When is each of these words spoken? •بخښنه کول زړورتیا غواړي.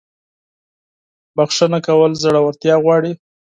•بخښنه 1.37 1.79
کول 1.87 2.11
زړورتیا 2.23 2.75
غواړي. 2.83 3.11